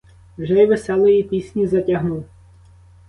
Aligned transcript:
Вже 0.37 0.61
й 0.63 0.65
веселої 0.65 1.23
пісні 1.23 1.67
затягнув. 1.67 2.25